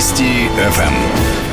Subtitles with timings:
[0.00, 1.49] Вести ФМ.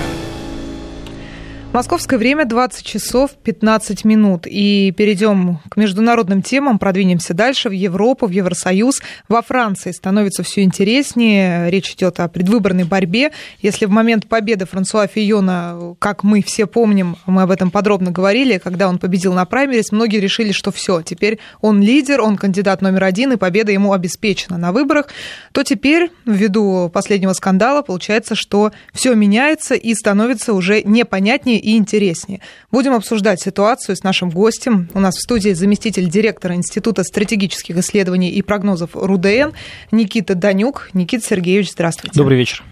[1.77, 4.47] Московское время 20 часов 15 минут.
[4.47, 8.99] И перейдем к международным темам, продвинемся дальше в Европу, в Евросоюз.
[9.29, 11.69] Во Франции становится все интереснее.
[11.69, 13.31] Речь идет о предвыборной борьбе.
[13.61, 18.57] Если в момент победы Франсуа Фийона, как мы все помним, мы об этом подробно говорили,
[18.57, 23.03] когда он победил на праймерис, многие решили, что все, теперь он лидер, он кандидат номер
[23.03, 25.09] один, и победа ему обеспечена на выборах,
[25.51, 32.39] то теперь, ввиду последнего скандала, получается, что все меняется и становится уже непонятнее и интереснее.
[32.71, 34.89] Будем обсуждать ситуацию с нашим гостем.
[34.93, 39.51] У нас в студии заместитель директора Института стратегических исследований и прогнозов РУДН
[39.91, 40.89] Никита Данюк.
[40.93, 42.17] Никита Сергеевич, здравствуйте.
[42.17, 42.63] Добрый вечер.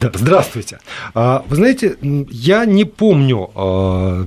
[0.00, 0.80] Здравствуйте.
[1.14, 4.26] А, вы знаете, я не помню а,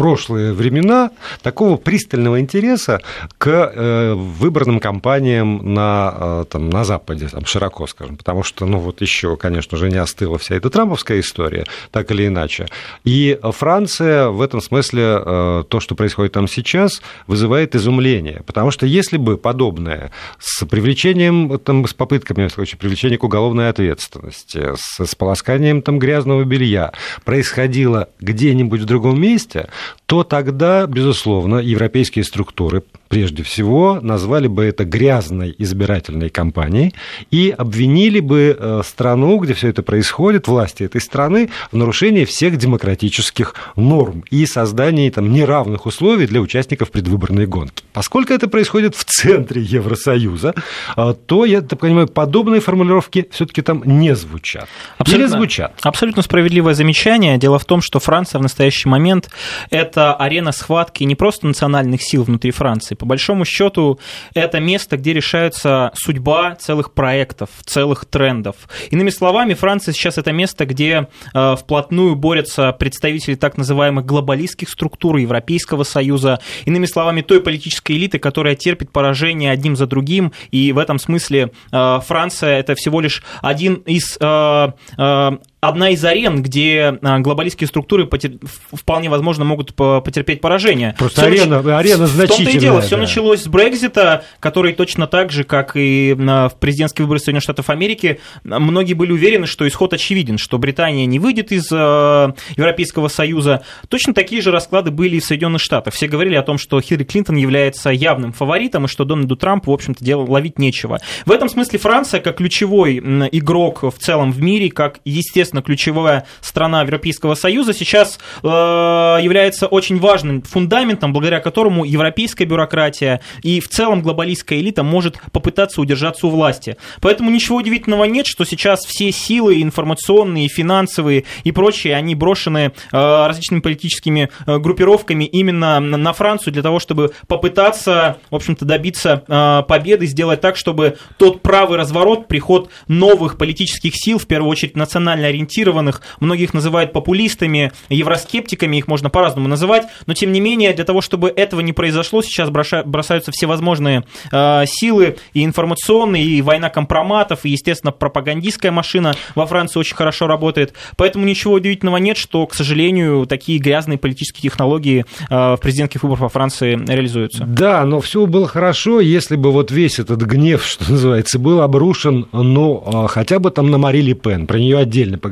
[0.00, 1.10] прошлые времена
[1.42, 3.02] такого пристального интереса
[3.36, 8.78] к э, выборным кампаниям на, э, там, на Западе, там, широко, скажем, потому что, ну,
[8.78, 12.66] вот еще, конечно же, не остыла вся эта трамповская история, так или иначе.
[13.04, 18.86] И Франция в этом смысле, э, то, что происходит там сейчас, вызывает изумление, потому что
[18.86, 25.04] если бы подобное с привлечением, там, с попытками, в случае, привлечения к уголовной ответственности, с,
[25.04, 26.92] с полосканием там грязного белья
[27.26, 29.68] происходило где-нибудь в другом месте,
[30.06, 36.94] то тогда, безусловно, европейские структуры прежде всего назвали бы это грязной избирательной кампанией
[37.30, 42.56] и обвинили бы э, страну, где все это происходит, власти этой страны, в нарушении всех
[42.56, 47.82] демократических норм и создании там, неравных условий для участников предвыборной гонки.
[47.92, 50.54] Поскольку это происходит в центре Евросоюза,
[50.96, 54.68] э, то, я так понимаю, подобные формулировки все-таки там не звучат.
[54.98, 55.74] Абсолютно, Или звучат?
[55.82, 57.38] Абсолютно справедливое замечание.
[57.38, 59.30] Дело в том, что Франция в настоящий момент–
[59.70, 63.98] это арена схватки не просто национальных сил внутри Франции, по большому счету,
[64.34, 68.56] это место, где решается судьба целых проектов, целых трендов.
[68.90, 75.16] Иными словами, Франция сейчас это место, где э, вплотную борются представители так называемых глобалистских структур
[75.16, 76.40] Европейского Союза.
[76.64, 80.32] Иными словами, той политической элиты, которая терпит поражение одним за другим.
[80.50, 86.04] И в этом смысле э, Франция это всего лишь один из э, э одна из
[86.04, 88.32] арен, где а, глобалистские структуры потер...
[88.72, 90.94] вполне возможно могут потерпеть поражение.
[90.98, 91.86] Просто все арена, нач...
[91.86, 92.26] арена значительная.
[92.26, 92.86] В том-то и дело, да.
[92.86, 97.42] все началось с Брекзита, который точно так же, как и а, в президентские выборы Соединенных
[97.42, 103.08] Штатов Америки, многие были уверены, что исход очевиден, что Британия не выйдет из а, Европейского
[103.08, 103.62] Союза.
[103.88, 105.94] Точно такие же расклады были и в Соединенных Штатах.
[105.94, 109.74] Все говорили о том, что Хиллари Клинтон является явным фаворитом, и что Дональду Трампу, в
[109.74, 111.00] общем-то, дело ловить нечего.
[111.26, 116.26] В этом смысле Франция, как ключевой игрок в целом в мире, как, естественно, естественно, ключевая
[116.40, 123.68] страна Европейского Союза, сейчас э, является очень важным фундаментом, благодаря которому европейская бюрократия и в
[123.68, 126.76] целом глобалистская элита может попытаться удержаться у власти.
[127.00, 133.26] Поэтому ничего удивительного нет, что сейчас все силы информационные, финансовые и прочие, они брошены э,
[133.26, 139.62] различными политическими э, группировками именно на Францию для того, чтобы попытаться, в общем-то, добиться э,
[139.66, 145.26] победы, сделать так, чтобы тот правый разворот, приход новых политических сил, в первую очередь национально
[145.40, 151.00] ориентированных, многих называют популистами, евроскептиками, их можно по-разному называть, но тем не менее для того,
[151.00, 157.50] чтобы этого не произошло, сейчас бросаются всевозможные э, силы и информационные, и война компроматов, и,
[157.50, 163.26] естественно, пропагандистская машина во Франции очень хорошо работает, поэтому ничего удивительного нет, что, к сожалению,
[163.26, 167.44] такие грязные политические технологии э, в президентских выборах во Франции реализуются.
[167.46, 172.26] Да, но все было хорошо, если бы вот весь этот гнев, что называется, был обрушен,
[172.32, 175.29] ну, хотя бы там на Мари Ле Пен, про нее отдельно поговорим.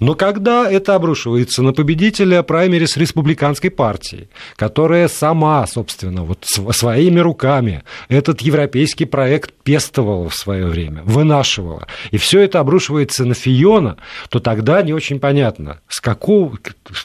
[0.00, 7.84] Но когда это обрушивается на победителя праймерис республиканской партии, которая сама, собственно, вот своими руками
[8.08, 13.96] этот европейский проект пестовала в свое время, вынашивала, и все это обрушивается на Фиона,
[14.28, 16.56] то тогда не очень понятно, с какого,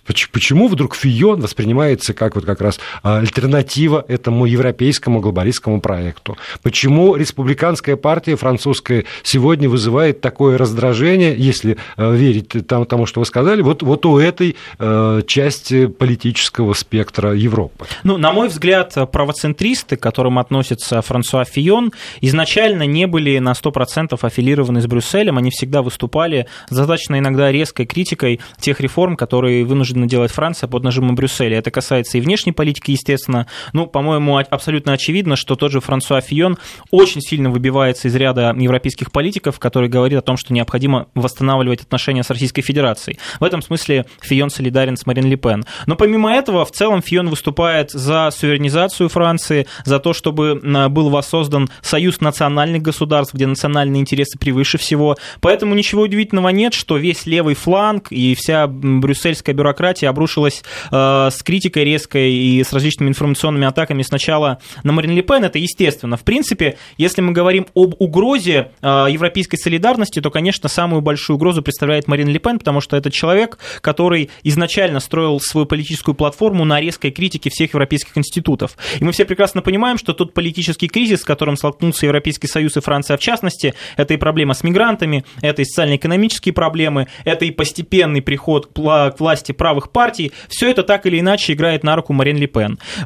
[0.06, 7.96] почему вдруг Фион воспринимается как вот как раз альтернатива этому европейскому глобалистскому проекту, почему республиканская
[7.96, 14.06] партия французская сегодня вызывает такое раздражение, если э, верить тому, что вы сказали, вот, вот
[14.06, 17.86] у этой э, части политического спектра Европы.
[18.04, 21.92] Ну, на мой взгляд, правоцентристы, к которым относится Франсуа Фион,
[22.22, 27.86] изначально не были на 100% аффилированы с Брюсселем, они всегда выступали с достаточно иногда резкой
[27.86, 31.58] критикой тех реформ, которые вынуждена делать Франция под нажимом Брюсселя.
[31.58, 33.48] Это касается и внешней политики, естественно.
[33.74, 36.58] Ну, по-моему, абсолютно очевидно, что тот же Франсуа Фион
[36.92, 42.11] очень сильно выбивается из ряда европейских политиков, который говорит о том, что необходимо восстанавливать отношения
[42.12, 43.18] отношения с Российской Федерацией.
[43.40, 45.66] В этом смысле Фион солидарен с Марин Ле Пен.
[45.88, 50.60] Но помимо этого, в целом Фион выступает за суверенизацию Франции, за то, чтобы
[50.90, 55.16] был воссоздан союз национальных государств, где национальные интересы превыше всего.
[55.40, 61.44] Поэтому ничего удивительного нет, что весь левый фланг и вся брюссельская бюрократия обрушилась э, с
[61.44, 65.44] критикой резкой и с различными информационными атаками сначала на Марин Ле Пен.
[65.44, 66.18] Это естественно.
[66.18, 71.62] В принципе, если мы говорим об угрозе э, европейской солидарности, то, конечно, самую большую угрозу
[71.62, 77.12] представляет Марин Ле потому что это человек, который изначально строил свою политическую платформу на резкой
[77.12, 78.78] критике всех европейских институтов.
[79.00, 82.82] И мы все прекрасно понимаем, что тот политический кризис, с которым столкнулся Европейский Союз и
[82.82, 88.22] Франция в частности, это и проблема с мигрантами, это и социально-экономические проблемы, это и постепенный
[88.22, 90.32] приход к власти правых партий.
[90.50, 92.50] Все это так или иначе играет на руку Марин Ле.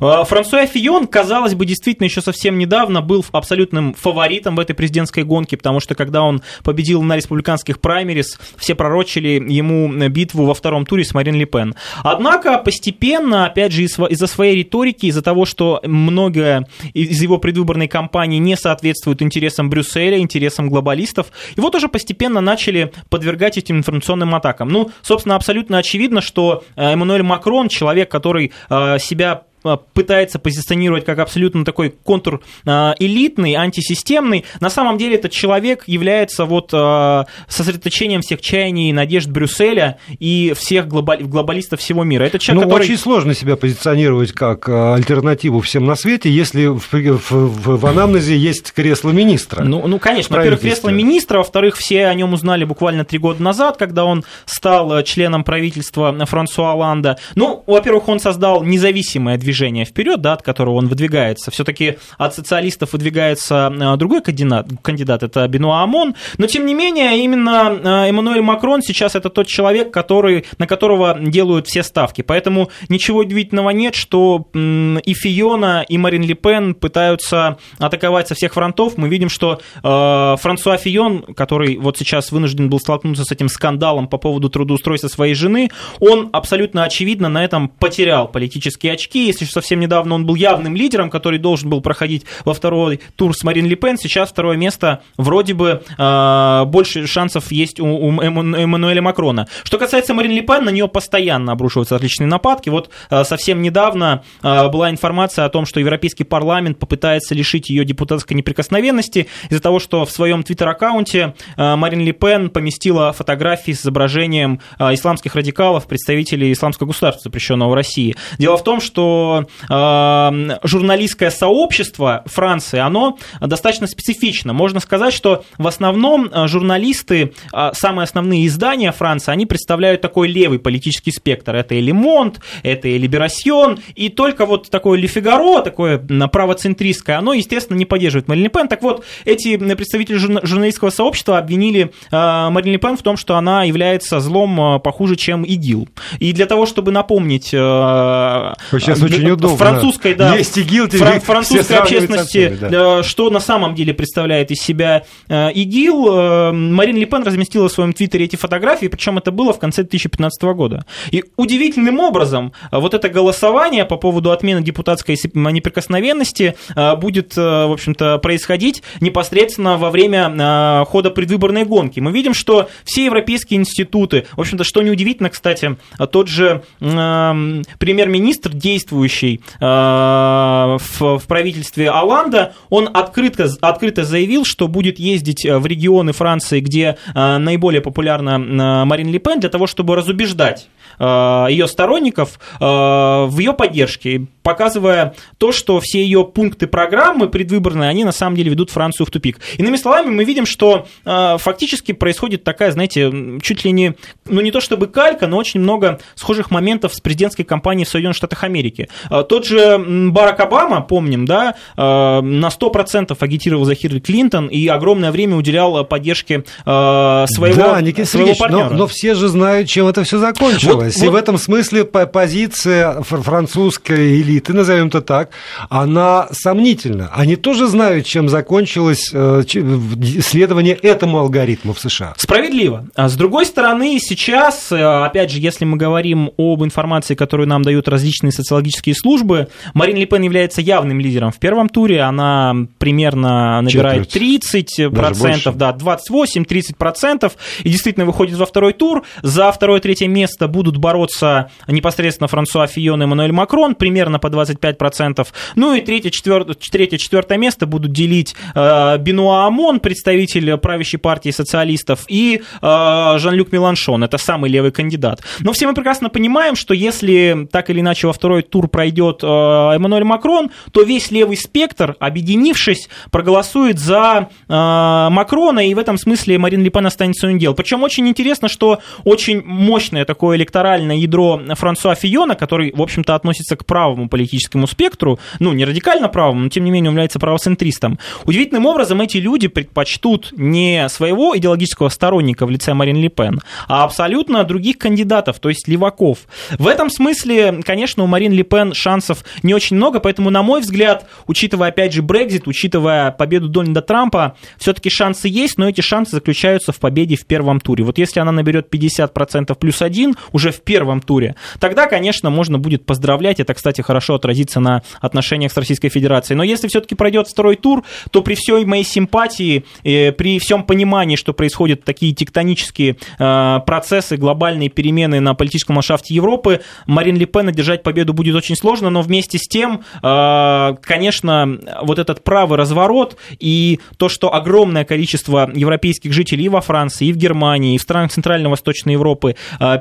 [0.01, 5.23] А, Франсуа Фион, казалось бы, действительно еще совсем недавно был абсолютным фаворитом в этой президентской
[5.23, 10.85] гонке, потому что когда он победил на республиканских праймерис, все пророчили ему битву во втором
[10.85, 11.73] туре с Марин Ле Пен.
[12.03, 18.37] Однако постепенно, опять же, из-за своей риторики, из-за того, что многое из его предвыборной кампании
[18.37, 21.27] не соответствует интересам Брюсселя, интересам глобалистов,
[21.57, 24.69] его тоже постепенно начали подвергать этим информационным атакам.
[24.69, 29.45] Ну, собственно, абсолютно очевидно, что э, Эммануэль Макрон, человек, который э, себя
[29.93, 36.45] пытается позиционировать как абсолютно такой контур э, элитный, антисистемный, на самом деле этот человек является
[36.45, 42.23] вот э, сосредоточением всех чаяний и надежд Брюсселя и всех глобалистов всего мира.
[42.23, 42.83] Это человек, ну, который...
[42.83, 48.37] очень сложно себя позиционировать как альтернативу всем на свете, если в, в, в, в анамнезе
[48.37, 49.63] есть кресло министра.
[49.63, 53.77] Ну, ну конечно, во-первых, кресло министра, во-вторых, все о нем узнали буквально три года назад,
[53.77, 57.17] когда он стал членом правительства Франсуа Оланда.
[57.35, 61.49] Ну, во-первых, он создал независимое движение движение вперед, да, от которого он выдвигается.
[61.49, 66.15] Все-таки от социалистов выдвигается э, другой кандидат, кандидат это Бенуа Амон.
[66.37, 71.17] Но, тем не менее, именно э, Эммануэль Макрон сейчас это тот человек, который, на которого
[71.19, 72.21] делают все ставки.
[72.21, 78.53] Поэтому ничего удивительного нет, что и Фиона, и Марин Ле Пен пытаются атаковать со всех
[78.53, 78.97] фронтов.
[78.97, 84.09] Мы видим, что э, Франсуа Фион, который вот сейчас вынужден был столкнуться с этим скандалом
[84.09, 85.69] по поводу трудоустройства своей жены,
[86.01, 89.27] он абсолютно очевидно на этом потерял политические очки.
[89.27, 93.43] Если совсем недавно он был явным лидером, который должен был проходить во второй тур с
[93.43, 93.97] Марин Ле Пен.
[93.97, 99.47] Сейчас второе место вроде бы э, больше шансов есть у, у Эммануэля Макрона.
[99.63, 102.69] Что касается Марин Ле Пен, на нее постоянно обрушиваются различные нападки.
[102.69, 107.85] Вот э, совсем недавно э, была информация о том, что Европейский парламент попытается лишить ее
[107.85, 114.59] депутатской неприкосновенности из-за того, что в своем твиттер-аккаунте Марин Ле Пен поместила фотографии с изображением
[114.79, 118.15] исламских радикалов, представителей исламского государства, запрещенного в России.
[118.37, 119.24] Дело в том, что
[119.69, 124.53] э, журналистское сообщество Франции, оно достаточно специфично.
[124.53, 130.27] Можно сказать, что в основном э, журналисты, э, самые основные издания Франции, они представляют такой
[130.27, 131.55] левый политический спектр.
[131.55, 137.33] Это и Лемонт, это и Либерасьон, и только вот такое Ле Фигаро, такое правоцентристское, оно,
[137.33, 138.67] естественно, не поддерживает Марин Ле Пен.
[138.67, 143.63] Так вот, эти представители журналистского сообщества обвинили э, Марин Ле Пен в том, что она
[143.63, 145.87] является злом похуже, чем ИГИЛ.
[146.19, 147.45] И для того, чтобы напомнить...
[147.45, 149.57] Сейчас очень удобно.
[149.57, 153.03] Французской, да, Есть ИГИЛ, фран- французской общественности, всеми, да.
[153.03, 156.07] что на самом деле представляет из себя э, ИГИЛ.
[156.07, 159.83] Э, Марин Ле Пен разместила в своем твиттере эти фотографии, причем это было в конце
[159.83, 160.85] 2015 года.
[161.11, 166.55] И удивительным образом э, вот это голосование по поводу отмены депутатской неприкосновенности
[166.97, 171.99] будет, в общем-то, происходить непосредственно во время хода предвыборной гонки.
[171.99, 175.77] Мы видим, что все европейские институты, в общем-то, что неудивительно, кстати,
[176.11, 184.67] тот же премьер-министр действующий действующий э, в, в правительстве Оланда, он открыто, открыто заявил, что
[184.67, 189.67] будет ездить в регионы Франции, где э, наиболее популярна э, Марин Ле Пен, для того,
[189.67, 190.67] чтобы разубеждать
[190.99, 198.11] ее сторонников в ее поддержке, показывая то, что все ее пункты программы предвыборные, они на
[198.11, 199.39] самом деле ведут Францию в тупик.
[199.57, 203.11] Иными словами, мы видим, что фактически происходит такая, знаете,
[203.41, 207.43] чуть ли не, ну не то чтобы калька, но очень много схожих моментов с президентской
[207.43, 208.89] кампанией в Соединенных Штатах Америки.
[209.09, 215.35] Тот же Барак Обама, помним, да, на 100% агитировал за Хиллари Клинтон и огромное время
[215.35, 218.69] уделял поддержке своего, да, Никита своего Сергеевич, партнера.
[218.69, 220.75] Но, но все же знают, чем это все закончилось.
[220.75, 221.11] Вот, и вот...
[221.11, 225.29] в этом смысле позиция французской элиты, назовем это так,
[225.69, 227.09] она сомнительна.
[227.13, 232.13] Они тоже знают, чем закончилось э, следование этому алгоритму в США.
[232.17, 232.87] Справедливо.
[232.95, 237.63] А с другой стороны, сейчас, э, опять же, если мы говорим об информации, которую нам
[237.63, 242.01] дают различные социологические службы, Марин Ле Пен является явным лидером в первом туре.
[242.01, 247.31] Она примерно набирает 30%, процентов, да, 28-30%,
[247.63, 249.03] и действительно выходит во второй тур.
[249.21, 255.27] За второе-третье место будут бороться непосредственно Франсуа Фион и Эммануэль Макрон, примерно по 25%.
[255.55, 263.15] Ну и третье-четвертое место будут делить э, Бенуа Амон, представитель правящей партии социалистов, и э,
[263.17, 265.21] Жан-Люк Меланшон, это самый левый кандидат.
[265.39, 269.27] Но все мы прекрасно понимаем, что если так или иначе во второй тур пройдет э,
[269.27, 276.63] Эммануэль Макрон, то весь левый спектр, объединившись, проголосует за Макрона, и в этом смысле Марин
[276.63, 277.55] Лепен останется своим делом.
[277.55, 283.55] Причем очень интересно, что очень мощное такое электоральное ядро Франсуа Фиона, который, в общем-то, относится
[283.55, 287.99] к правому политическому спектру, ну, не радикально правому, но, тем не менее, является правоцентристом.
[288.25, 293.83] Удивительным образом эти люди предпочтут не своего идеологического сторонника в лице Марин Ле Пен, а
[293.83, 296.19] абсолютно других кандидатов, то есть леваков.
[296.57, 300.61] В этом смысле, конечно, у Марин Ле Пен шансов не очень много, поэтому, на мой
[300.61, 306.11] взгляд, учитывая, опять же, Брекзит, учитывая победу Дональда Трампа, все-таки шансы есть, но эти шансы
[306.11, 307.83] заключаются в победе в первом туре.
[307.83, 312.85] Вот если она наберет 50% плюс один уже в первом туре, тогда, конечно, можно будет
[312.85, 313.39] поздравлять.
[313.39, 316.37] Это, кстати, хорошо отразится на отношениях с Российской Федерацией.
[316.37, 321.15] Но если все-таки пройдет второй тур, то при всей моей симпатии, э, при всем понимании,
[321.15, 327.49] что происходят такие тектонические э, процессы, глобальные перемены на политическом ландшафте Европы, Марин Ле Пен
[327.49, 333.17] одержать победу будет очень сложно, но вместе с тем, э, конечно, вот этот правый разворот
[333.39, 337.81] и то, что огромное количество европейских жителей и во Франции, и в Германии, и в
[337.81, 339.77] странах Центрально-Восточной Европы э,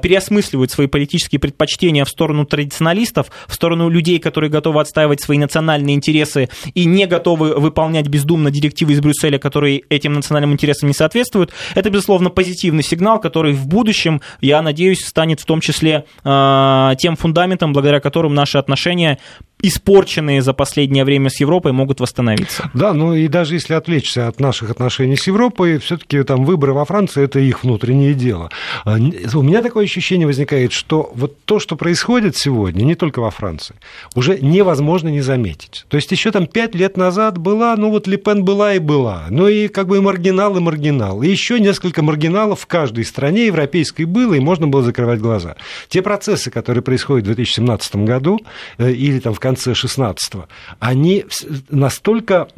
[0.64, 5.94] переосмысливают свои политические предпочтения в сторону традиционалистов, в сторону людей, которые готовы отстаивать свои национальные
[5.94, 11.52] интересы и не готовы выполнять бездумно директивы из Брюсселя, которые этим национальным интересам не соответствуют,
[11.75, 17.16] это, безусловно, позитивный сигнал, который в будущем, я надеюсь, станет в том числе э, тем
[17.16, 19.18] фундаментом, благодаря которому наши отношения
[19.66, 22.71] испорченные за последнее время с Европой, могут восстановиться.
[22.75, 26.85] Да, ну и даже если отвлечься от наших отношений с Европой, все-таки там выборы во
[26.85, 28.50] Франции это их внутреннее дело.
[28.85, 33.30] А, у меня такое ощущение возникает, что вот то, что происходит сегодня, не только во
[33.30, 33.76] Франции,
[34.14, 35.87] уже невозможно не заметить.
[35.88, 39.49] То есть еще там пять лет назад была, ну вот Лепен была и была, ну
[39.49, 41.23] и как бы и маргинал, и маргинал.
[41.23, 45.56] И еще несколько маргиналов в каждой стране европейской было, и можно было закрывать глаза.
[45.88, 48.40] Те процессы, которые происходят в 2017 году
[48.78, 50.49] э, или там в конце конце 16-го,
[50.80, 51.25] они
[51.70, 52.49] настолько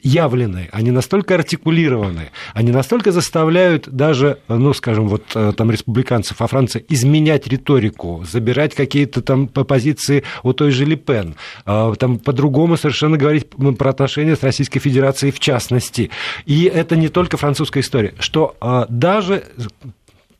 [0.00, 6.46] явлены, они настолько артикулированы, они настолько заставляют даже, ну, скажем, вот э, там республиканцев во
[6.46, 11.34] Франции изменять риторику, забирать какие-то там позиции у той же Лепен,
[11.66, 16.10] э, там по-другому совершенно говорить про отношения с Российской Федерацией в частности.
[16.46, 19.42] И это не только французская история, что э, даже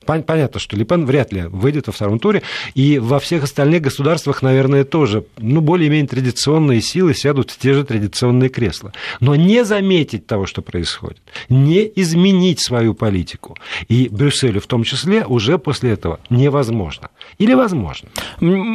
[0.08, 2.42] понятно, что Лепен вряд ли выйдет во втором туре,
[2.74, 7.84] и во всех остальных государствах, наверное, тоже, ну, более-менее традиционные силы сядут в те же
[7.84, 8.92] традиционные кресла.
[9.20, 13.56] Но не заметить того, что происходит, не изменить свою политику,
[13.88, 17.10] и Брюсселю в том числе, уже после этого невозможно.
[17.38, 18.08] Или возможно?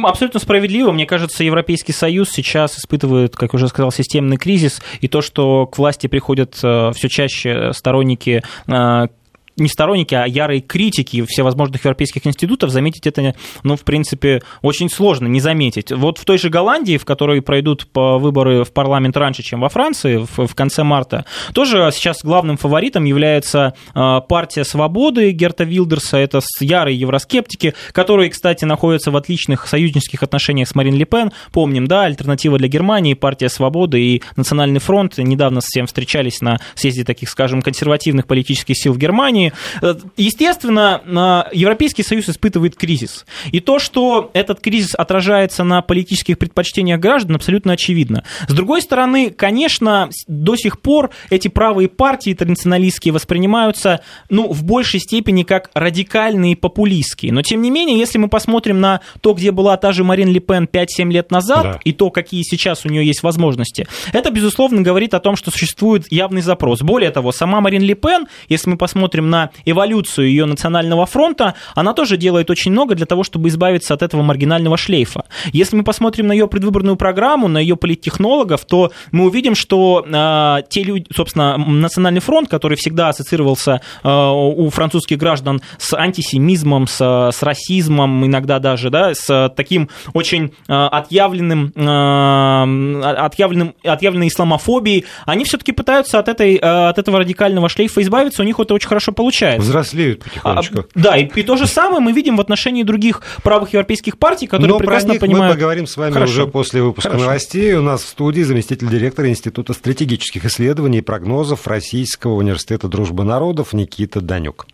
[0.04, 0.92] Абсолютно справедливо.
[0.92, 5.78] Мне кажется, Европейский Союз сейчас испытывает, как уже сказал, системный кризис, и то, что к
[5.78, 9.06] власти приходят э, все чаще сторонники э,
[9.56, 15.26] не сторонники, а ярые критики всевозможных европейских институтов, заметить это, ну, в принципе, очень сложно
[15.26, 15.92] не заметить.
[15.92, 19.68] Вот в той же Голландии, в которой пройдут по выборы в парламент раньше, чем во
[19.68, 26.40] Франции, в, конце марта, тоже сейчас главным фаворитом является э, партия свободы Герта Вилдерса, это
[26.60, 31.32] ярые евроскептики, которые, кстати, находятся в отличных союзнических отношениях с Марин Ле Пен.
[31.52, 36.58] Помним, да, альтернатива для Германии, партия свободы и Национальный фронт недавно с всем встречались на
[36.76, 39.52] съезде таких, скажем, консервативных политических сил в Германии, Германии.
[39.82, 43.26] Э, естественно, Европейский Союз испытывает кризис.
[43.52, 48.24] И то, что этот кризис отражается на политических предпочтениях граждан, абсолютно очевидно.
[48.48, 55.00] С другой стороны, конечно, до сих пор эти правые партии традиционалистские воспринимаются ну, в большей
[55.00, 57.32] степени как радикальные и популистские.
[57.32, 60.40] Но, тем не менее, если мы посмотрим на то, где была та же Марин Ле
[60.40, 61.80] Пен 5-7 лет назад, да.
[61.84, 66.10] и то, какие сейчас у нее есть возможности, это, безусловно, говорит о том, что существует
[66.10, 66.82] явный запрос.
[66.82, 71.92] Более того, сама Марин Ле Пен, если мы посмотрим на эволюцию ее национального фронта, она
[71.92, 75.24] тоже делает очень много для того, чтобы избавиться от этого маргинального шлейфа.
[75.52, 80.62] Если мы посмотрим на ее предвыборную программу, на ее политтехнологов, то мы увидим, что э,
[80.68, 87.00] те люди, собственно, Национальный фронт, который всегда ассоциировался э, у французских граждан с антисемизмом, с,
[87.00, 95.44] с расизмом, иногда даже, да, с таким очень э, отъявленным, э, отъявленным, отъявленной исламофобией, они
[95.44, 99.10] все-таки пытаются от, этой, э, от этого радикального шлейфа избавиться, у них это очень хорошо
[99.10, 99.23] получается.
[99.60, 100.80] Взрослеют потихонечку.
[100.80, 104.46] А, да, и, и то же самое мы видим в отношении других правых европейских партий,
[104.46, 105.54] которые Но прекрасно про них понимают...
[105.54, 106.32] мы поговорим с вами Хорошо.
[106.32, 107.26] уже после выпуска Хорошо.
[107.26, 107.74] новостей.
[107.74, 113.72] У нас в студии заместитель директора Института стратегических исследований и прогнозов Российского университета дружбы народов
[113.72, 114.66] Никита Данюк.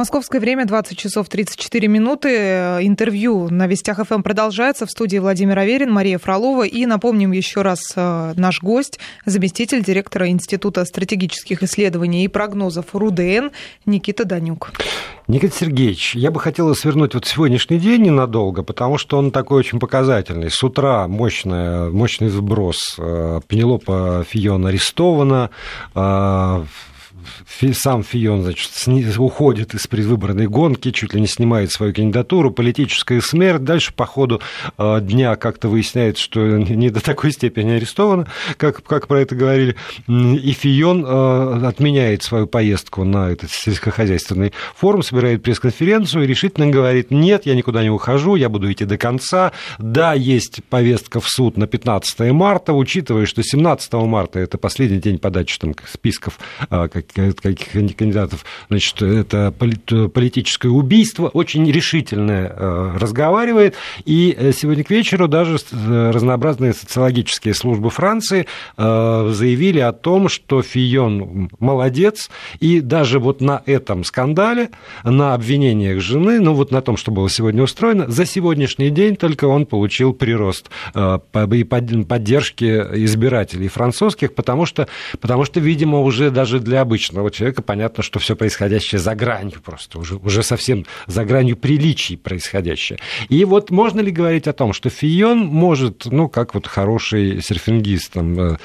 [0.00, 2.30] Московское время 20 часов 34 минуты.
[2.80, 4.86] Интервью на Вестях ФМ продолжается.
[4.86, 6.66] В студии Владимир Аверин, Мария Фролова.
[6.66, 13.48] И напомним еще раз э, наш гость, заместитель директора Института стратегических исследований и прогнозов РУДН
[13.84, 14.72] Никита Данюк.
[15.28, 19.80] Никита Сергеевич, я бы хотел свернуть вот сегодняшний день ненадолго, потому что он такой очень
[19.80, 20.50] показательный.
[20.50, 22.96] С утра мощная, мощный сброс.
[22.96, 25.50] Э, Пенелопа Фион арестована,
[25.94, 26.64] э,
[27.72, 28.70] сам Фион значит,
[29.18, 33.64] уходит из предвыборной гонки, чуть ли не снимает свою кандидатуру, политическая смерть.
[33.64, 34.40] Дальше по ходу
[34.78, 39.76] э, дня как-то выясняется, что не до такой степени арестовано, как, как про это говорили.
[40.08, 47.10] И Фион э, отменяет свою поездку на этот сельскохозяйственный форум, собирает пресс-конференцию и решительно говорит,
[47.10, 49.52] нет, я никуда не ухожу, я буду идти до конца.
[49.78, 55.18] Да, есть повестка в суд на 15 марта, учитывая, что 17 марта это последний день
[55.18, 56.38] подачи там, списков
[56.70, 63.74] э, каких кандидатов, значит, это политическое убийство, очень решительное э, разговаривает.
[64.04, 70.62] И э, сегодня к вечеру даже э, разнообразные социологические службы Франции заявили о том, что
[70.62, 74.70] Фион молодец, и даже вот на этом скандале,
[75.04, 79.46] на обвинениях жены, ну вот на том, что было сегодня устроено, за сегодняшний день только
[79.46, 84.88] он получил прирост и поддержки избирателей французских, потому что,
[85.20, 89.60] потому что, видимо, уже даже для обычных обычного человека понятно, что все происходящее за гранью
[89.62, 92.98] просто, уже, уже совсем за гранью приличий происходящее.
[93.30, 98.12] И вот можно ли говорить о том, что Фион может, ну, как вот хороший серфингист,
[98.12, 98.56] там, э,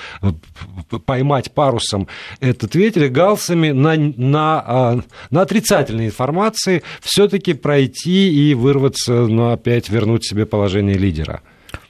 [1.06, 2.08] поймать парусом
[2.42, 9.90] этот ветер галсами на, на, а, на отрицательной информации все-таки пройти и вырваться, ну, опять
[9.90, 11.42] вернуть себе положение лидера?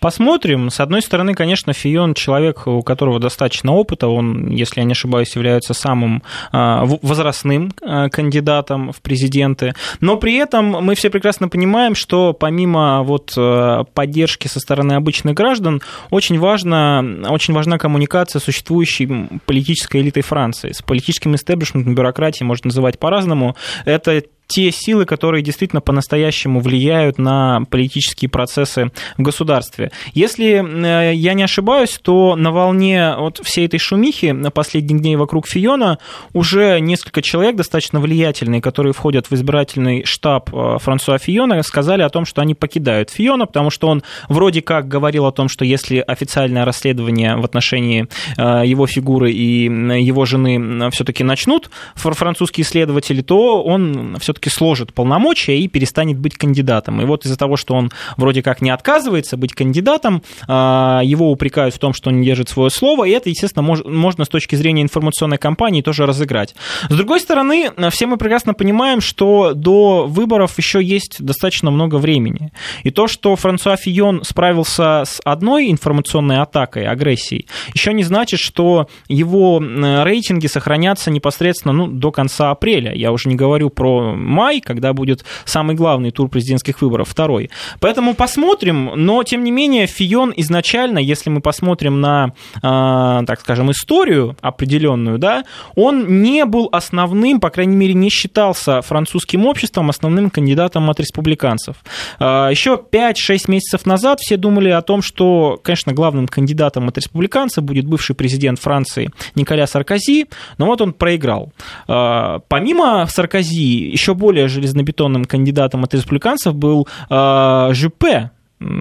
[0.05, 0.69] Посмотрим.
[0.69, 4.07] С одной стороны, конечно, Фион человек, у которого достаточно опыта.
[4.07, 6.21] Он, если я не ошибаюсь, является самым
[6.51, 9.73] а, возрастным а, кандидатом в президенты.
[10.01, 15.33] Но при этом мы все прекрасно понимаем, что помимо вот а, поддержки со стороны обычных
[15.33, 15.81] граждан,
[16.11, 19.09] очень, важно, очень важна коммуникация с существующей
[19.47, 23.55] политической элитой Франции, с политическим истеблишментом, бюрократией, можно называть по-разному.
[23.85, 29.91] Это те силы, которые действительно по-настоящему влияют на политические процессы в государстве.
[30.13, 35.15] Если э, я не ошибаюсь, то на волне вот всей этой шумихи на последних дней
[35.15, 35.97] вокруг Фиона
[36.33, 42.09] уже несколько человек достаточно влиятельные, которые входят в избирательный штаб э, Франсуа Фиона, сказали о
[42.09, 46.03] том, что они покидают Фиона, потому что он вроде как говорил о том, что если
[46.05, 53.63] официальное расследование в отношении э, его фигуры и его жены все-таки начнут французские следователи, то
[53.63, 57.01] он все все-таки сложит полномочия и перестанет быть кандидатом.
[57.01, 61.73] И вот из-за того, что он вроде как не отказывается быть кандидатом, а, его упрекают
[61.73, 64.81] в том, что он не держит свое слово, и это, естественно, можно с точки зрения
[64.81, 66.55] информационной кампании тоже разыграть.
[66.89, 72.51] С другой стороны, все мы прекрасно понимаем, что до выборов еще есть достаточно много времени.
[72.83, 78.89] И то, что Франсуа Фион справился с одной информационной атакой, агрессией, еще не значит, что
[79.07, 82.93] его рейтинги сохранятся непосредственно ну, до конца апреля.
[82.93, 87.49] Я уже не говорю про май, когда будет самый главный тур президентских выборов, второй.
[87.79, 93.71] Поэтому посмотрим, но тем не менее Фион изначально, если мы посмотрим на, э, так скажем,
[93.71, 95.43] историю определенную, да,
[95.75, 101.77] он не был основным, по крайней мере, не считался французским обществом основным кандидатом от республиканцев.
[102.19, 107.63] Э, еще 5-6 месяцев назад все думали о том, что, конечно, главным кандидатом от республиканцев
[107.63, 110.25] будет бывший президент Франции Николя Саркози,
[110.57, 111.51] но вот он проиграл.
[111.87, 118.31] Э, помимо Саркози, еще более железнобетонным кандидатом от республиканцев был э, Жюпе,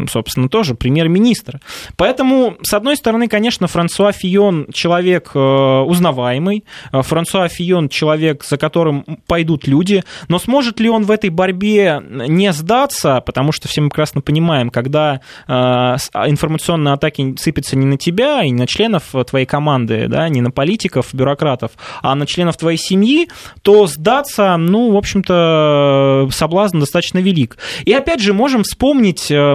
[0.09, 1.61] собственно, тоже премьер-министр.
[1.97, 8.57] Поэтому, с одной стороны, конечно, Франсуа Фион человек э, узнаваемый, э, Франсуа Фион человек, за
[8.57, 13.81] которым пойдут люди, но сможет ли он в этой борьбе не сдаться, потому что все
[13.81, 19.13] мы прекрасно понимаем, когда э, информационные атаки сыпятся не на тебя и не на членов
[19.29, 23.29] твоей команды, да, не на политиков, бюрократов, а на членов твоей семьи,
[23.63, 27.57] то сдаться, ну, в общем-то, соблазн достаточно велик.
[27.85, 29.55] И опять же, можем вспомнить Э,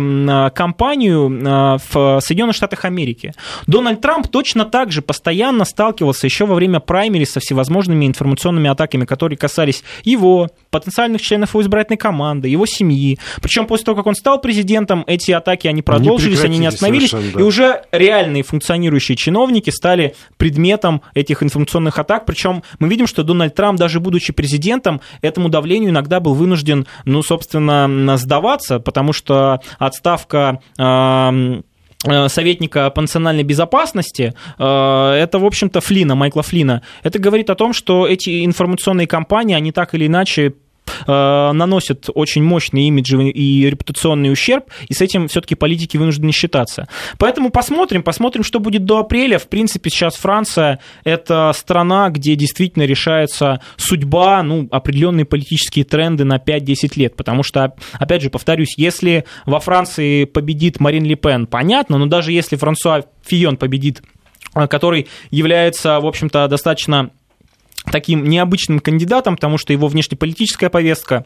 [0.54, 3.34] кампанию э, в Соединенных Штатах Америки.
[3.67, 9.06] Дональд Трамп точно так же постоянно сталкивался еще во время праймери со всевозможными информационными атаками,
[9.06, 13.19] которые касались его, потенциальных членов его избирательной команды, его семьи.
[13.41, 17.12] Причем после того, как он стал президентом, эти атаки, они продолжились, они, они не остановились,
[17.12, 17.19] да.
[17.39, 22.26] и уже реальные функционирующие чиновники стали предметом этих информационных атак.
[22.26, 27.24] Причем мы видим, что Дональд Трамп, даже будучи президентом, этому давлению иногда был вынужден, ну,
[27.24, 35.81] собственно, сдаваться, потому что от отставка э, советника по национальной безопасности, э, это, в общем-то,
[35.81, 36.81] Флина, Майкла Флина.
[37.03, 40.53] Это говорит о том, что эти информационные кампании, они так или иначе
[41.08, 46.88] э, наносят очень мощный имиджевый и репутационный ущерб, и с этим все-таки политики вынуждены считаться.
[47.17, 49.38] Поэтому посмотрим, посмотрим, что будет до апреля.
[49.38, 56.38] В принципе, сейчас Франция– это страна, где действительно решается судьба, ну, определенные политические тренды на
[56.38, 61.97] 5-10 лет, потому что, опять же, повторюсь, если во Франции победит Марин Ле Пен, понятно,
[61.97, 64.02] но даже если Франсуа Фион победит
[64.56, 67.12] э, который является, в общем-то, достаточно
[67.91, 71.25] таким необычным кандидатом, потому что его внешнеполитическая повестка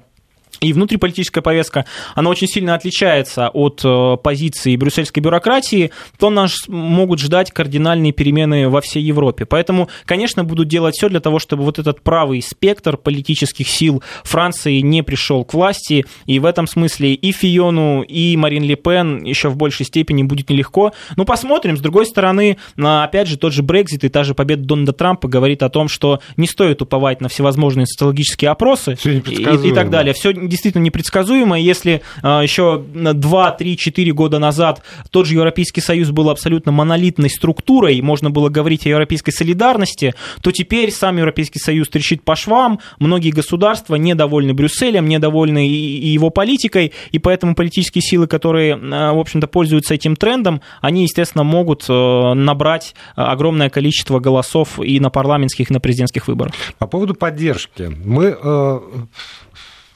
[0.64, 7.20] и внутриполитическая повестка, она очень сильно отличается от э, позиции брюссельской бюрократии, то нас могут
[7.20, 9.46] ждать кардинальные перемены во всей Европе.
[9.46, 14.80] Поэтому, конечно, будут делать все для того, чтобы вот этот правый спектр политических сил Франции
[14.80, 16.06] не пришел к власти.
[16.26, 20.50] И в этом смысле и Фиону, и Марин Ле Пен еще в большей степени будет
[20.50, 20.94] нелегко.
[21.18, 21.78] Ну, посмотрим.
[21.78, 25.64] С другой стороны, опять же, тот же Брекзит и та же победа Дональда Трампа говорит
[25.64, 30.14] о том, что не стоит уповать на всевозможные социологические опросы и, и так далее.
[30.14, 31.60] Все действительно непредсказуемо.
[31.60, 38.00] Если еще 2, 3, 4 года назад тот же Европейский Союз был абсолютно монолитной структурой,
[38.02, 43.32] можно было говорить о европейской солидарности, то теперь сам Европейский Союз трещит по швам, многие
[43.32, 49.48] государства недовольны Брюсселем, недовольны и его политикой, и поэтому политические силы, которые, а, в общем-то,
[49.48, 55.74] пользуются этим трендом, они, естественно, могут э, набрать огромное количество голосов и на парламентских, и
[55.74, 56.54] на президентских выборах.
[56.78, 57.92] По поводу поддержки.
[58.04, 58.80] Мы э,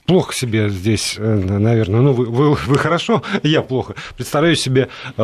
[0.08, 5.22] плохо себе здесь, э, наверное, ну, вы, вы, вы хорошо, я плохо, представляю себе э,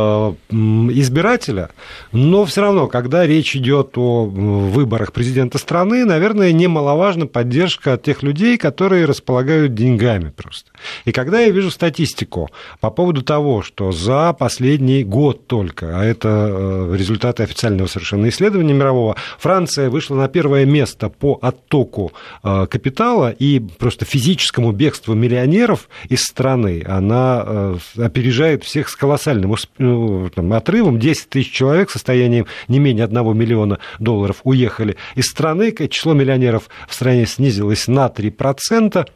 [0.50, 1.70] избирателя,
[2.12, 8.58] но все равно, когда речь идет о выборах президента страны, наверное, немаловажна поддержка тех людей,
[8.58, 10.72] которые располагают деньгами просто.
[11.06, 12.50] И когда я вижу статистику
[12.82, 18.74] по поводу того, что за последний год только, а это э, результаты официального совершенно исследования
[18.74, 26.24] мирового, Франция вышла на первое место по оттоку капитала и просто физическому бегство миллионеров из
[26.24, 31.00] страны, она э, опережает всех с колоссальным ну, там, отрывом.
[31.00, 35.74] 10 тысяч человек в состоянии не менее 1 миллиона долларов уехали из страны.
[35.90, 39.08] Число миллионеров в стране снизилось на 3%.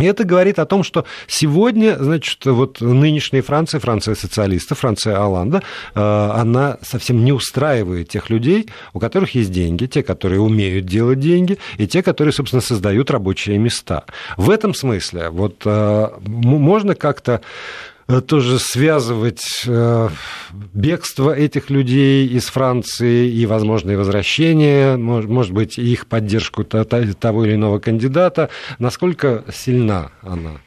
[0.00, 5.62] И это говорит о том, что сегодня, значит, вот нынешняя Франция, Франция социалистов, Франция Оланда,
[5.94, 11.20] э, она совсем не устраивает тех людей, у которых есть деньги, те, которые умеют делать
[11.20, 14.04] деньги, и те, которые, собственно, создают рабочие места.
[14.36, 17.42] В этом смысле вот э, можно как-то
[18.20, 20.08] тоже связывать э,
[20.74, 27.78] бегство этих людей из Франции и возможное возвращение, может быть, их поддержку того или иного
[27.78, 28.50] кандидата.
[28.78, 30.60] Насколько сильна она?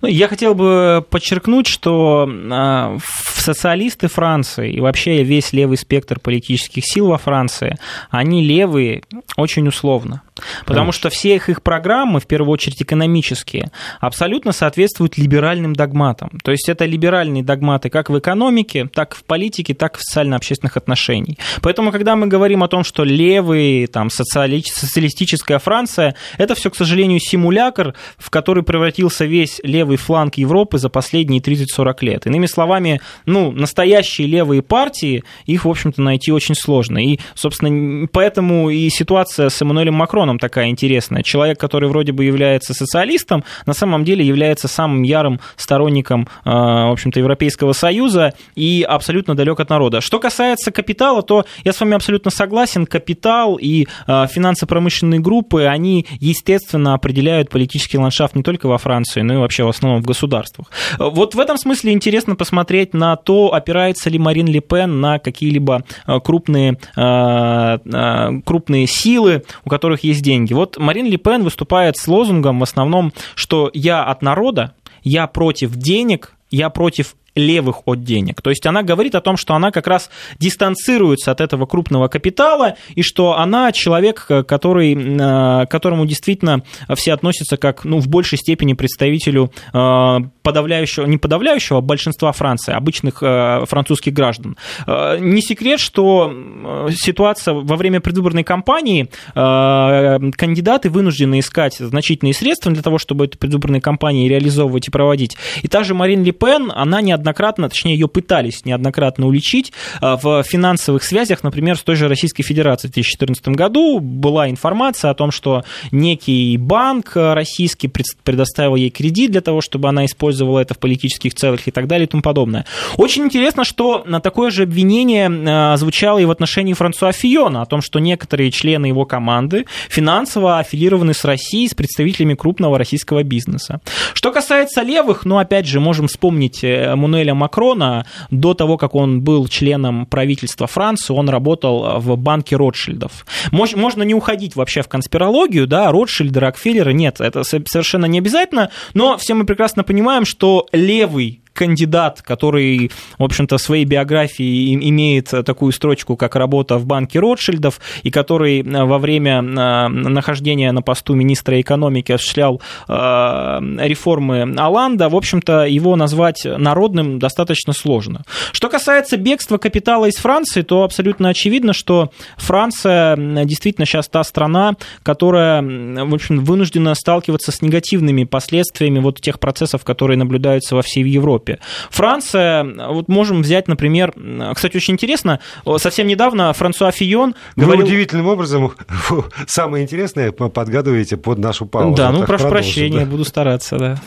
[0.00, 2.98] Ну, я хотел бы подчеркнуть, что а,
[3.34, 7.76] социалисты Франции и вообще весь левый спектр политических сил во Франции,
[8.10, 9.02] они левые
[9.36, 10.22] очень условно.
[10.66, 13.70] Потому что все их, их программы, в первую очередь экономические,
[14.00, 16.30] абсолютно соответствуют либеральным догматам.
[16.42, 20.02] То есть это либеральные догматы как в экономике, так и в политике, так и в
[20.02, 21.38] социально-общественных отношениях.
[21.62, 24.62] Поэтому, когда мы говорим о том, что левые, там, социали...
[24.64, 30.88] социалистическая Франция, это все, к сожалению, симулятор, в который превратился весь левый фланг Европы за
[30.88, 32.26] последние 30-40 лет.
[32.26, 36.98] Иными словами, ну, настоящие левые партии, их, в общем-то, найти очень сложно.
[36.98, 41.22] И, собственно, поэтому и ситуация с Эммануэлем Макроном такая интересная.
[41.22, 47.20] Человек, который вроде бы является социалистом, на самом деле является самым ярым сторонником, в общем-то,
[47.20, 50.00] Европейского Союза и абсолютно далек от народа.
[50.00, 52.84] Что касается капитала, то я с вами абсолютно согласен.
[52.84, 59.36] Капитал и финансово-промышленные группы, они, естественно, определяют политический ландшафт не только во Франции, но и
[59.36, 60.70] вообще в основном в государствах.
[60.98, 65.84] Вот в этом смысле интересно посмотреть на то, опирается ли Марин Ле Пен на какие-либо
[66.06, 70.52] э, крупные, э, э, крупные силы, у которых есть деньги.
[70.52, 75.74] Вот Марин Ле Пен выступает с лозунгом в основном, что я от народа, я против
[75.74, 78.42] денег, я против левых от денег.
[78.42, 82.76] То есть она говорит о том, что она как раз дистанцируется от этого крупного капитала,
[82.94, 86.62] и что она человек, который, э, которому действительно
[86.94, 92.72] все относятся как ну, в большей степени представителю э, подавляющего, не подавляющего, а большинства Франции,
[92.72, 94.56] обычных э, французских граждан.
[94.86, 102.98] Не секрет, что ситуация во время предвыборной кампании, кандидаты вынуждены искать значительные средства для того,
[102.98, 105.36] чтобы эту предвыборную кампанию реализовывать и проводить.
[105.62, 110.16] И та же Марин Ле Пен, она неоднократно неоднократно, точнее, ее пытались неоднократно уличить а,
[110.16, 114.00] в финансовых связях, например, с той же Российской Федерацией в 2014 году.
[114.00, 120.06] Была информация о том, что некий банк российский предоставил ей кредит для того, чтобы она
[120.06, 122.64] использовала это в политических целях и так далее и тому подобное.
[122.96, 127.66] Очень интересно, что на такое же обвинение а, звучало и в отношении Франсуа Фиона о
[127.66, 133.80] том, что некоторые члены его команды финансово аффилированы с Россией, с представителями крупного российского бизнеса.
[134.14, 139.20] Что касается левых, ну, опять же, можем вспомнить э, Эммануэля Макрона, до того, как он
[139.20, 143.26] был членом правительства Франции, он работал в банке Ротшильдов.
[143.50, 149.16] Можно не уходить вообще в конспирологию, да, Ротшильды, Рокфеллеры, нет, это совершенно не обязательно, но
[149.18, 155.72] все мы прекрасно понимаем, что левый кандидат, который, в общем-то, в своей биографии имеет такую
[155.72, 161.14] строчку, как работа в банке Ротшильдов, и который э, во время э, нахождения на посту
[161.14, 168.22] министра экономики осуществлял э, реформы Аланда, в общем-то, его назвать народным достаточно сложно.
[168.52, 174.76] Что касается бегства капитала из Франции, то абсолютно очевидно, что Франция действительно сейчас та страна,
[175.02, 181.08] которая, в общем, вынуждена сталкиваться с негативными последствиями вот тех процессов, которые наблюдаются во всей
[181.08, 181.47] Европе.
[181.48, 181.58] Европе.
[181.90, 184.12] Франция, вот можем взять, например,
[184.54, 185.40] кстати, очень интересно,
[185.78, 187.84] совсем недавно Франсуа Фион говорил...
[187.84, 188.72] Вы удивительным образом
[189.46, 191.96] самое интересное подгадываете под нашу паузу.
[191.96, 193.06] Да, ну прошу прощения, да.
[193.06, 194.00] буду стараться, да.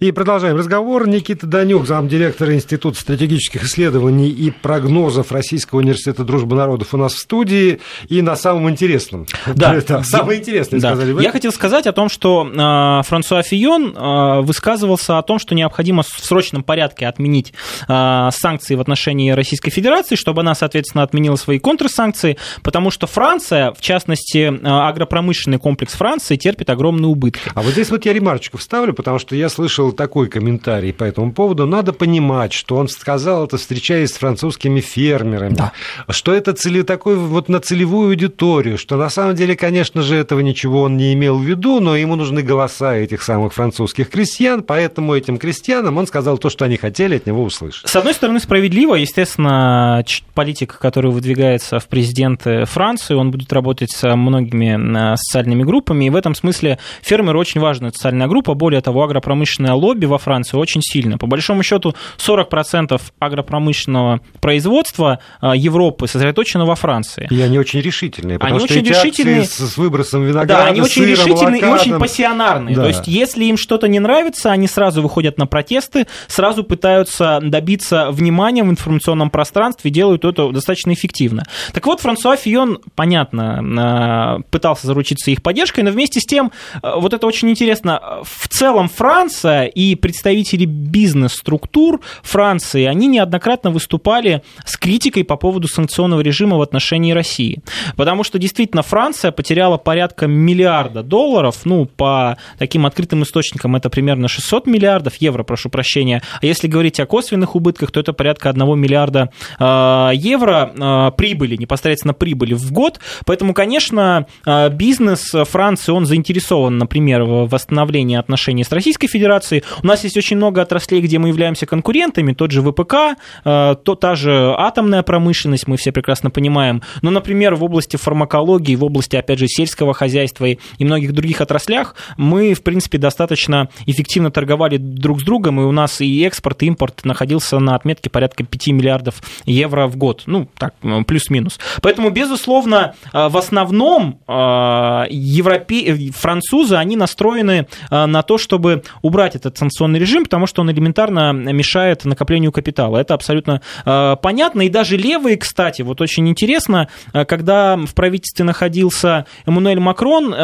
[0.00, 1.06] И продолжаем разговор.
[1.06, 7.18] Никита Данюк, замдиректора Института стратегических исследований и прогнозов Российского университета дружбы народов у нас в
[7.18, 7.80] студии.
[8.08, 9.26] И на самом интересном.
[9.54, 9.74] Да.
[9.76, 10.92] Это самое интересное, да.
[10.92, 11.22] сказали вы.
[11.22, 16.02] Я хотел сказать о том, что э, Франсуа Фион э, высказывался о том, что необходимо
[16.02, 17.52] в срочном порядке отменить
[17.86, 23.74] э, санкции в отношении Российской Федерации, чтобы она, соответственно, отменила свои контрсанкции, потому что Франция,
[23.74, 27.42] в частности, агропромышленный комплекс Франции терпит огромные убытки.
[27.54, 31.04] А вот здесь вот я ремарочку вставлю, потому что я слышал был такой комментарий по
[31.04, 31.66] этому поводу.
[31.66, 35.72] Надо понимать, что он сказал это, встречаясь с французскими фермерами, да.
[36.08, 40.40] что это цели, такой вот на целевую аудиторию, что на самом деле, конечно же, этого
[40.40, 45.14] ничего он не имел в виду, но ему нужны голоса этих самых французских крестьян, поэтому
[45.14, 47.88] этим крестьянам он сказал то, что они хотели от него услышать.
[47.88, 54.16] С одной стороны, справедливо, естественно, политик, который выдвигается в президенты Франции, он будет работать с
[54.16, 59.72] многими социальными группами, и в этом смысле фермеры очень важная социальная группа, более того, агропромышленная
[59.80, 61.18] лобби во Франции очень сильно.
[61.18, 67.26] По большому счету 40% агропромышленного производства а, Европы сосредоточено во Франции.
[67.30, 71.02] И они очень решительные, потому они что очень решительные с выбросом винограда, Да, они очень
[71.02, 71.68] сыром, решительные авокадом.
[71.68, 72.76] и очень пассионарные.
[72.76, 72.82] Да.
[72.82, 78.10] То есть если им что-то не нравится, они сразу выходят на протесты, сразу пытаются добиться
[78.10, 81.44] внимания в информационном пространстве делают это достаточно эффективно.
[81.72, 86.96] Так вот, Франсуа Фион, понятно, а, пытался заручиться их поддержкой, но вместе с тем, а,
[86.96, 94.76] вот это очень интересно, в целом Франция и представители бизнес-структур Франции, они неоднократно выступали с
[94.76, 97.62] критикой по поводу санкционного режима в отношении России.
[97.96, 104.28] Потому что действительно Франция потеряла порядка миллиарда долларов, ну, по таким открытым источникам это примерно
[104.28, 106.22] 600 миллиардов евро, прошу прощения.
[106.40, 111.56] А если говорить о косвенных убытках, то это порядка 1 миллиарда э, евро э, прибыли,
[111.56, 113.00] непосредственно прибыли в год.
[113.24, 119.86] Поэтому, конечно, э, бизнес Франции, он заинтересован, например, в восстановлении отношений с Российской Федерацией, У
[119.86, 124.54] нас есть очень много отраслей, где мы являемся конкурентами, тот же ВПК, то, та же
[124.56, 126.82] атомная промышленность, мы все прекрасно понимаем.
[127.02, 131.94] Но, например, в области фармакологии, в области, опять же, сельского хозяйства и многих других отраслях
[132.16, 136.66] мы, в принципе, достаточно эффективно торговали друг с другом, и у нас и экспорт, и
[136.66, 140.22] импорт находился на отметке порядка 5 миллиардов евро в год.
[140.26, 140.74] Ну, так,
[141.06, 141.58] плюс-минус.
[141.82, 146.10] Поэтому, безусловно, в основном европе...
[146.12, 152.04] французы, они настроены на то, чтобы убрать этот санкционный режим, потому что он элементарно мешает
[152.04, 152.98] накоплению капитала.
[152.98, 154.62] Это абсолютно понятно.
[154.62, 160.34] И даже левые, кстати, вот очень интересно, когда в правительстве находился Эммануэль Макрон,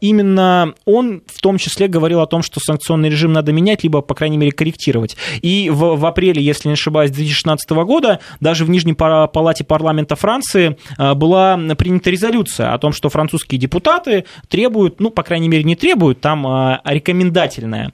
[0.00, 4.14] именно он в том числе говорил о том, что санкционный режим надо менять, либо, по
[4.14, 5.16] крайней мере, корректировать.
[5.40, 10.76] И в, в апреле, если не ошибаюсь, 2016 года даже в Нижней палате парламента Франции
[10.98, 16.20] была принята резолюция о том, что французские депутаты требуют, ну, по крайней мере, не требуют,
[16.20, 16.44] там
[16.84, 17.92] рекомендательное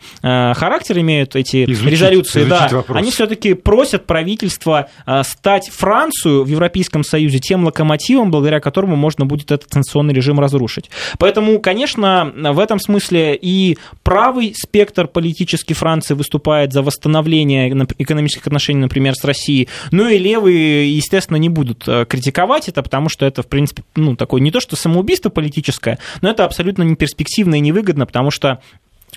[0.57, 2.97] характер имеют эти изучить, резолюции, изучить да, вопрос.
[2.97, 4.89] они все-таки просят правительство
[5.23, 10.91] стать Францию в Европейском Союзе тем локомотивом, благодаря которому можно будет этот санкционный режим разрушить.
[11.19, 18.81] Поэтому, конечно, в этом смысле и правый спектр политический Франции выступает за восстановление экономических отношений,
[18.81, 23.43] например, с Россией, ну и левые, естественно, не будут э, критиковать это, потому что это,
[23.43, 27.61] в принципе, ну, такое не то, что самоубийство политическое, но это абсолютно не перспективно и
[27.61, 28.61] невыгодно, потому что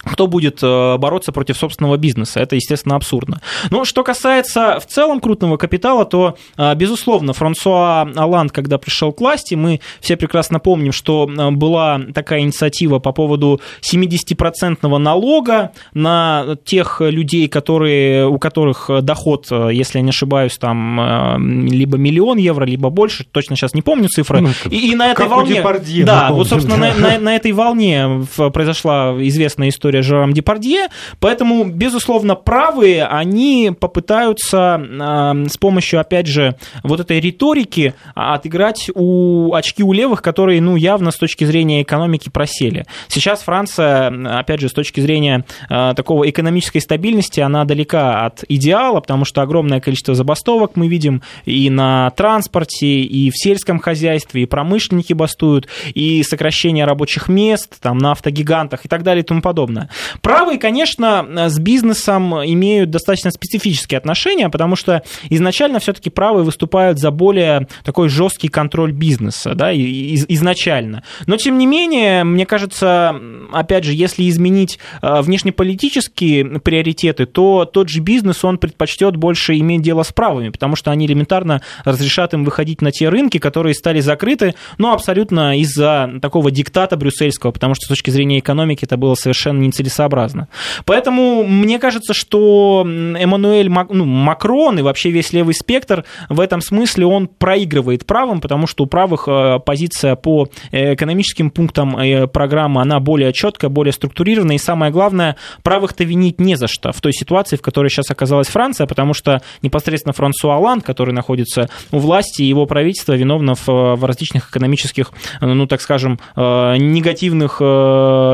[0.04, 2.40] кто будет э, бороться против собственного бизнеса.
[2.40, 3.42] Это, естественно, абсурдно.
[3.70, 9.22] Но что касается в целом крупного капитала, то, э, безусловно, Франсуа Оланд, когда пришел к
[9.22, 16.58] власти, мы все прекрасно помним, что э, была такая инициатива по поводу 70% налога на
[16.66, 22.90] тех людей, которые, у которых доход, если я не ошибаюсь, там либо миллион евро, либо
[22.90, 24.42] больше, точно сейчас не помню цифры.
[24.42, 25.64] Ну, и, и на этой волне...
[26.04, 30.90] Да, вот, собственно, на, на, на этой волне произошла известная история история Жером Депардье,
[31.20, 39.56] поэтому, безусловно, правые, они попытаются э, с помощью, опять же, вот этой риторики отыграть у
[39.56, 42.86] очки у левых, которые, ну, явно с точки зрения экономики просели.
[43.08, 49.00] Сейчас Франция, опять же, с точки зрения э, такого экономической стабильности, она далека от идеала,
[49.00, 54.46] потому что огромное количество забастовок мы видим и на транспорте, и в сельском хозяйстве, и
[54.46, 59.71] промышленники бастуют, и сокращение рабочих мест, там, на автогигантах и так далее и тому подобное
[59.72, 59.90] подобное.
[60.22, 67.12] Правые, конечно, с бизнесом имеют достаточно специфические отношения, потому что изначально все-таки правые выступают за
[67.12, 71.04] более такой жесткий контроль бизнеса, да, изначально.
[71.26, 73.16] Но, тем не менее, мне кажется,
[73.52, 79.82] опять же, если изменить э, внешнеполитические приоритеты, то тот же бизнес, он предпочтет больше иметь
[79.82, 84.00] дело с правыми, потому что они элементарно разрешат им выходить на те рынки, которые стали
[84.00, 89.16] закрыты, но абсолютно из-за такого диктата брюссельского, потому что с точки зрения экономики это было
[89.16, 90.48] совершенно нецелесообразно.
[90.86, 96.62] Поэтому мне кажется, что Эммануэль Мак, ну, Макрон и вообще весь левый спектр в этом
[96.62, 102.28] смысле он проигрывает правым, потому что у правых э, позиция по э, экономическим пунктам э,
[102.28, 107.02] программы, она более четкая, более структурированная, и самое главное, правых-то винить не за что в
[107.02, 112.00] той ситуации, в которой сейчас оказалась Франция, потому что непосредственно Франсуа Оланд, который находится у
[112.00, 117.58] власти, его правительство виновно в, в различных экономических, ну, так скажем, негативных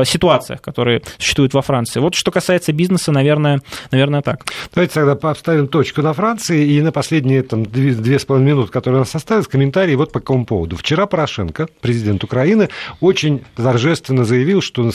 [0.08, 2.00] ситуациях, которые существует во Франции.
[2.00, 4.46] Вот что касается бизнеса, наверное, наверное так.
[4.74, 8.72] Давайте тогда поставим точку на Франции и на последние там, две, две с половиной минуты,
[8.72, 10.76] которые у нас остались, комментарии вот по какому поводу.
[10.76, 12.68] Вчера Порошенко, президент Украины,
[13.00, 14.90] очень торжественно заявил, что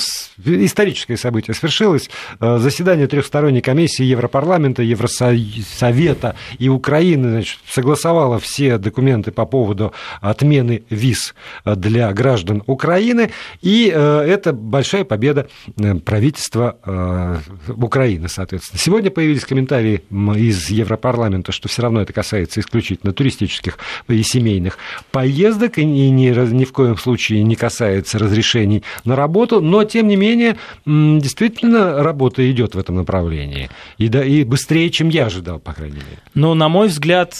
[0.45, 2.09] историческое событие свершилось.
[2.39, 10.83] Э, заседание трехсторонней комиссии Европарламента, Евросовета и Украины значит, согласовало все документы по поводу отмены
[10.89, 13.31] виз для граждан Украины.
[13.61, 17.37] И э, это большая победа э, правительства э,
[17.69, 18.79] Украины, соответственно.
[18.79, 24.77] Сегодня появились комментарии из Европарламента, что все равно это касается исключительно туристических и семейных
[25.09, 30.15] поездок, и ни, ни в коем случае не касается разрешений на работу, но, тем не
[30.15, 33.71] менее, действительно работа идет в этом направлении.
[33.97, 36.19] И, да, и быстрее, чем я ожидал, по крайней мере.
[36.35, 37.33] Ну, на мой взгляд,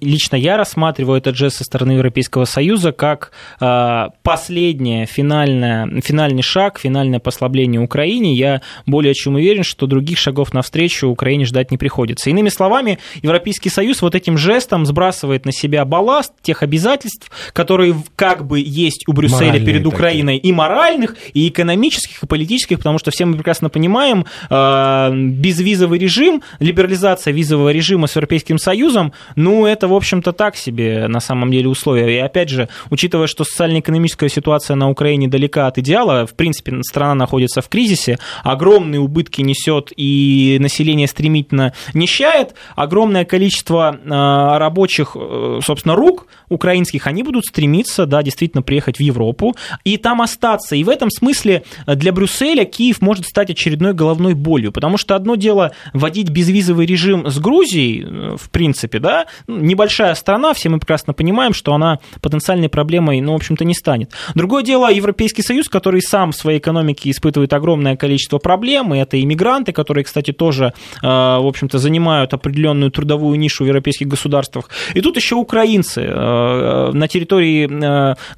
[0.00, 6.80] лично я рассматриваю этот жест со стороны Европейского Союза как э, последнее, финальное, финальный шаг,
[6.80, 11.76] финальное послабление Украины Украине, я более чем уверен, что других шагов навстречу Украине ждать не
[11.76, 12.30] приходится.
[12.30, 18.46] Иными словами, Европейский Союз вот этим жестом сбрасывает на себя балласт тех обязательств, которые как
[18.46, 20.50] бы есть у Брюсселя Моральные перед Украиной, такие.
[20.50, 26.42] и моральных, и экономических, и политических, потому что все мы прекрасно понимаем, э, безвизовый режим,
[26.60, 31.68] либерализация визового режима с Европейским Союзом, ну, это, в общем-то, так себе на самом деле
[31.68, 32.16] условия.
[32.16, 37.14] И опять же, учитывая, что социально-экономическая ситуация на Украине далека от идеала, в принципе, страна
[37.14, 45.12] находится в кризисе, кризисе, огромные убытки несет и население стремительно нищает, огромное количество а, рабочих,
[45.14, 50.76] э, собственно, рук украинских, они будут стремиться, да, действительно приехать в Европу и там остаться.
[50.76, 55.34] И в этом смысле для Брюсселя Киев может стать очередной головной болью, потому что одно
[55.34, 61.12] дело вводить безвизовый режим с Грузией, э, в принципе, да, небольшая страна, все мы прекрасно
[61.12, 64.12] понимаем, что она потенциальной проблемой, ну, в общем-то, не станет.
[64.34, 69.20] Другое дело Европейский Союз, который сам в своей экономике испытывает огромное количество проблем, и это
[69.20, 74.70] иммигранты, которые, кстати, тоже, э, в общем-то, занимают определенную трудовую нишу в европейских государствах.
[74.94, 76.02] И тут еще украинцы.
[76.02, 77.68] Э, на территории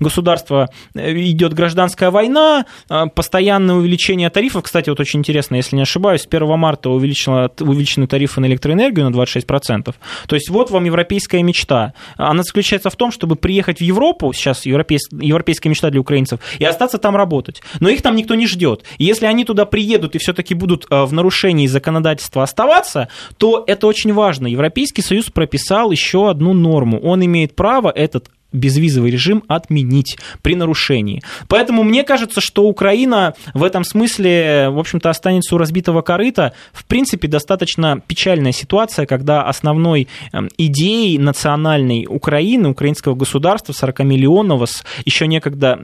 [0.01, 2.67] государства идет гражданская война,
[3.15, 4.65] постоянное увеличение тарифов.
[4.65, 9.09] Кстати, вот очень интересно, если не ошибаюсь, с 1 марта увеличено, увеличены тарифы на электроэнергию
[9.09, 9.95] на 26%.
[10.27, 11.95] То есть вот вам европейская мечта.
[12.17, 16.65] Она заключается в том, чтобы приехать в Европу, сейчас европейс, европейская мечта для украинцев, и
[16.65, 17.63] остаться там работать.
[17.81, 18.85] Но их там никто не ждет.
[18.99, 24.13] Если они туда приедут и все-таки будут э, в нарушении законодательства оставаться, то это очень
[24.13, 24.47] важно.
[24.47, 27.01] Европейский Союз прописал еще одну норму.
[27.01, 31.23] Он имеет право этот безвизовый режим отменить при нарушении.
[31.49, 36.53] Поэтому мне кажется, что Украина в этом смысле, в общем-то, останется у разбитого корыта.
[36.73, 44.85] В принципе, достаточно печальная ситуация, когда основной эм, идеей национальной Украины, украинского государства, 40-миллионного, с
[45.05, 45.83] еще некогда, э,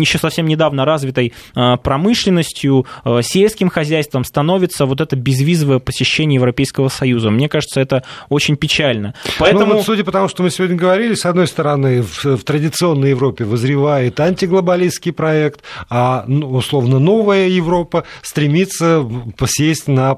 [0.00, 6.88] еще совсем недавно развитой э, промышленностью, э, сельским хозяйством, становится вот это безвизовое посещение Европейского
[6.88, 7.30] Союза.
[7.30, 9.14] Мне кажется, это очень печально.
[9.38, 9.66] Поэтому...
[9.66, 12.44] Ну, вот судя по тому, что мы сегодня говорили, с одной одной стороны, в, в
[12.44, 19.06] традиционной Европе возревает антиглобалистский проект, а ну, условно новая Европа стремится
[19.38, 20.16] посесть на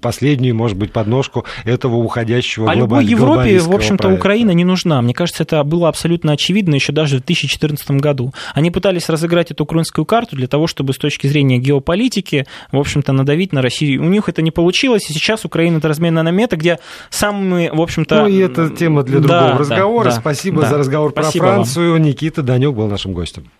[0.00, 5.02] последнюю, может быть, подножку этого уходящего А любой Европе, в общем-то, Украина не нужна.
[5.02, 8.32] Мне кажется, это было абсолютно очевидно еще даже в 2014 году.
[8.54, 13.12] Они пытались разыграть эту украинскую карту для того, чтобы с точки зрения геополитики, в общем-то,
[13.12, 14.04] надавить на Россию.
[14.04, 16.78] У них это не получилось, и сейчас Украина это разменная монета, где
[17.10, 18.22] самые, в общем-то...
[18.22, 20.04] Ну, и это тема для другого да, разговора.
[20.04, 20.20] Да, да.
[20.20, 20.70] Спасибо да.
[20.70, 21.92] за разговор Спасибо про Францию.
[21.92, 22.02] Вам.
[22.02, 23.50] Никита Данюк был нашим гостем.